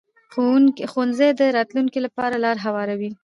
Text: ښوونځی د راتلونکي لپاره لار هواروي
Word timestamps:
ښوونځی 0.91 1.29
د 1.39 1.41
راتلونکي 1.57 1.99
لپاره 2.05 2.35
لار 2.43 2.57
هواروي 2.65 3.11